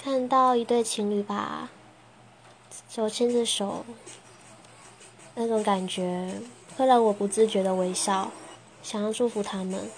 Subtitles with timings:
[0.00, 1.70] 看到一对情侣吧
[2.88, 3.84] 手牵着手
[5.34, 6.40] 那种感觉
[6.76, 8.30] 会让我不自觉的微笑
[8.80, 9.90] 想要祝福他们。